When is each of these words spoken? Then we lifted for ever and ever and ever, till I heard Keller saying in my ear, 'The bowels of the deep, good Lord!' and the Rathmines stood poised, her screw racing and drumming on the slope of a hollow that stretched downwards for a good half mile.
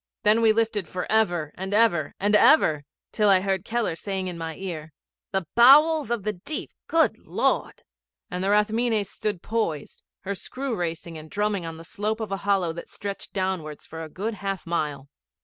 Then 0.23 0.41
we 0.41 0.51
lifted 0.51 0.87
for 0.87 1.05
ever 1.11 1.51
and 1.53 1.75
ever 1.75 2.15
and 2.19 2.35
ever, 2.35 2.85
till 3.11 3.29
I 3.29 3.41
heard 3.41 3.63
Keller 3.63 3.95
saying 3.95 4.25
in 4.27 4.35
my 4.35 4.55
ear, 4.55 4.93
'The 5.31 5.45
bowels 5.53 6.09
of 6.09 6.23
the 6.23 6.33
deep, 6.33 6.71
good 6.87 7.19
Lord!' 7.27 7.83
and 8.31 8.43
the 8.43 8.49
Rathmines 8.49 9.11
stood 9.11 9.43
poised, 9.43 10.01
her 10.21 10.33
screw 10.33 10.75
racing 10.75 11.19
and 11.19 11.29
drumming 11.29 11.67
on 11.67 11.77
the 11.77 11.83
slope 11.83 12.19
of 12.19 12.31
a 12.31 12.37
hollow 12.37 12.73
that 12.73 12.89
stretched 12.89 13.33
downwards 13.33 13.85
for 13.85 14.01
a 14.03 14.09
good 14.09 14.33
half 14.33 14.65
mile. 14.65 15.07